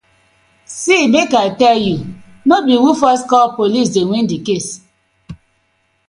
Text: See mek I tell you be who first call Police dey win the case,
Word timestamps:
See 0.79 1.01
mek 1.13 1.31
I 1.35 1.45
tell 1.59 1.77
you 1.87 1.97
be 2.49 2.75
who 2.79 2.95
first 3.01 3.23
call 3.31 3.47
Police 3.59 3.89
dey 3.95 4.03
win 4.11 4.25
the 4.31 4.39
case, 4.47 4.81